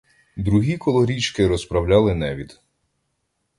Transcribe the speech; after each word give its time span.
Другі 0.37 0.77
коло 0.77 1.05
річки 1.05 1.47
розправляли 1.47 2.15
невід. 2.15 2.59